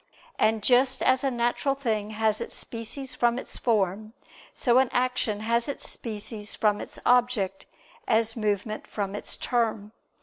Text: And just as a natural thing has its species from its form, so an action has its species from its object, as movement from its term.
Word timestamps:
And 0.39 0.63
just 0.63 1.03
as 1.03 1.23
a 1.23 1.29
natural 1.29 1.75
thing 1.75 2.09
has 2.09 2.41
its 2.41 2.55
species 2.55 3.13
from 3.13 3.37
its 3.37 3.57
form, 3.57 4.13
so 4.51 4.79
an 4.79 4.89
action 4.91 5.41
has 5.41 5.67
its 5.69 5.87
species 5.87 6.55
from 6.55 6.81
its 6.81 6.97
object, 7.05 7.67
as 8.07 8.35
movement 8.35 8.87
from 8.87 9.13
its 9.15 9.37
term. 9.37 9.91